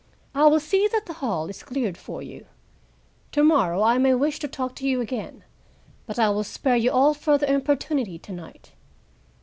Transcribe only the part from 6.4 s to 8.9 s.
spare you all further importunity tonight."